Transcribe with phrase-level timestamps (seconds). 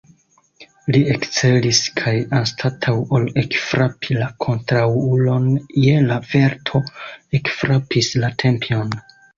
[0.93, 5.49] Li ekcelis kaj, anstataŭ ol ekfrapi la kontraŭulon
[5.85, 6.85] je la verto,
[7.43, 9.03] ekfrapis la tempion.